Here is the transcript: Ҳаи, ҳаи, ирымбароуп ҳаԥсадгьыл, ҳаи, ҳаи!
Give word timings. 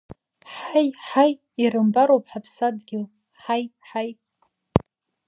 Ҳаи, 0.55 0.87
ҳаи, 1.07 1.31
ирымбароуп 1.61 2.25
ҳаԥсадгьыл, 2.31 3.03
ҳаи, 3.41 3.63
ҳаи! 3.87 4.11